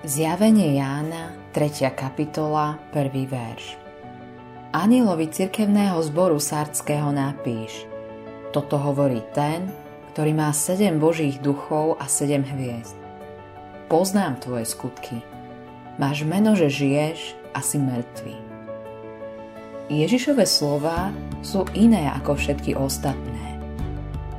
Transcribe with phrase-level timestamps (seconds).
[0.00, 1.92] Zjavenie Jána, 3.
[1.92, 3.12] kapitola, 1.
[3.28, 3.76] verš.
[4.72, 7.84] Anielovi cirkevného zboru Sardského napíš.
[8.48, 9.68] Toto hovorí ten,
[10.16, 12.96] ktorý má sedem božích duchov a sedem hviezd.
[13.92, 15.20] Poznám tvoje skutky.
[16.00, 18.36] Máš meno, že žiješ a si mŕtvý.
[19.92, 21.12] Ježišove slova
[21.44, 23.60] sú iné ako všetky ostatné.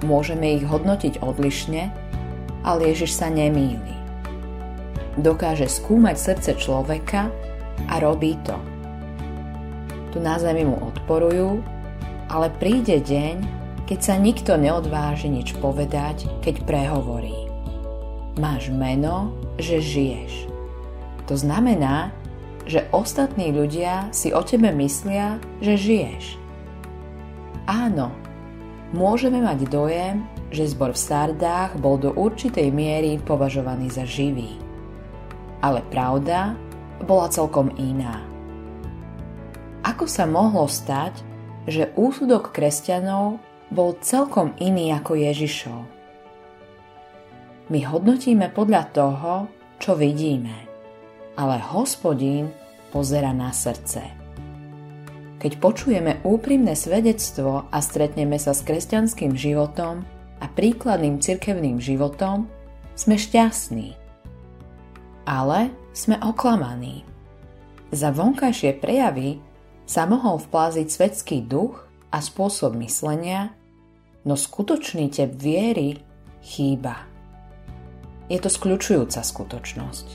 [0.00, 1.92] Môžeme ich hodnotiť odlišne,
[2.64, 4.01] ale Ježiš sa nemýli
[5.18, 7.28] dokáže skúmať srdce človeka
[7.88, 8.56] a robí to.
[10.12, 11.60] Tu na zemi mu odporujú,
[12.28, 13.36] ale príde deň,
[13.88, 17.48] keď sa nikto neodváži nič povedať, keď prehovorí.
[18.40, 20.48] Máš meno, že žiješ.
[21.28, 22.12] To znamená,
[22.64, 26.40] že ostatní ľudia si o tebe myslia, že žiješ.
[27.68, 28.12] Áno,
[28.96, 34.71] môžeme mať dojem, že zbor v Sardách bol do určitej miery považovaný za živý
[35.62, 36.58] ale pravda
[37.06, 38.26] bola celkom iná.
[39.86, 41.22] Ako sa mohlo stať,
[41.66, 43.38] že úsudok kresťanov
[43.70, 45.80] bol celkom iný ako Ježišov?
[47.70, 49.32] My hodnotíme podľa toho,
[49.78, 50.66] čo vidíme,
[51.38, 52.50] ale hospodín
[52.90, 54.02] pozera na srdce.
[55.42, 60.06] Keď počujeme úprimné svedectvo a stretneme sa s kresťanským životom
[60.38, 62.46] a príkladným cirkevným životom,
[62.94, 64.01] sme šťastní
[65.26, 67.06] ale sme oklamaní.
[67.92, 69.38] Za vonkajšie prejavy
[69.84, 73.52] sa mohol vpláziť svetský duch a spôsob myslenia,
[74.24, 76.00] no skutočný tep viery
[76.40, 77.04] chýba.
[78.32, 80.06] Je to skľučujúca skutočnosť.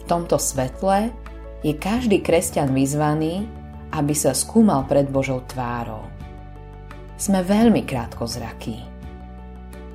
[0.00, 1.12] V tomto svetle
[1.60, 3.44] je každý kresťan vyzvaný,
[3.92, 6.08] aby sa skúmal pred Božou tvárou.
[7.20, 8.80] Sme veľmi krátkozrakí.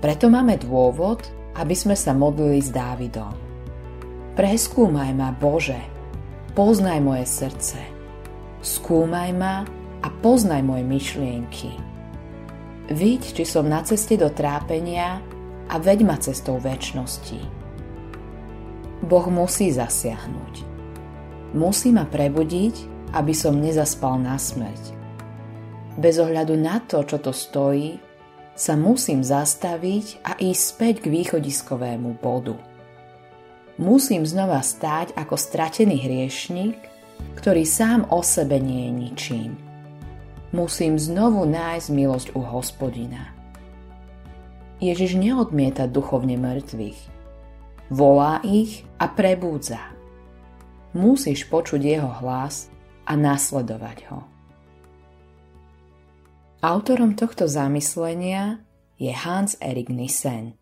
[0.02, 1.22] Preto máme dôvod,
[1.58, 3.51] aby sme sa modlili s Dávidom.
[4.32, 5.76] Preskúmaj ma, Bože,
[6.56, 7.76] poznaj moje srdce.
[8.64, 9.67] Skúmaj ma
[10.00, 11.76] a poznaj moje myšlienky.
[12.88, 15.20] Vidť, či som na ceste do trápenia
[15.67, 17.44] a veď ma cestou väčšnosti.
[19.04, 20.64] Boh musí zasiahnuť.
[21.52, 24.95] Musí ma prebudiť, aby som nezaspal na smrť.
[26.00, 28.00] Bez ohľadu na to, čo to stojí,
[28.55, 32.70] sa musím zastaviť a ísť späť k východiskovému bodu
[33.81, 36.77] musím znova stáť ako stratený hriešnik,
[37.42, 39.52] ktorý sám o sebe nie je ničím.
[40.53, 43.33] Musím znovu nájsť milosť u hospodina.
[44.77, 46.99] Ježiš neodmieta duchovne mŕtvych.
[47.89, 49.81] Volá ich a prebúdza.
[50.93, 52.69] Musíš počuť jeho hlas
[53.09, 54.19] a nasledovať ho.
[56.61, 58.61] Autorom tohto zamyslenia
[59.02, 60.61] je Hans Erik Nissen.